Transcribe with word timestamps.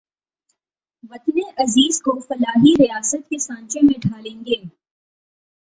وطن 1.03 1.39
عزیز 1.57 2.01
کو 2.01 2.19
فلاحی 2.19 2.73
ریاست 2.79 3.29
کے 3.29 3.39
سانچے 3.39 3.79
میں 3.81 3.99
ڈھالیں 4.01 4.45
گے 4.45 4.61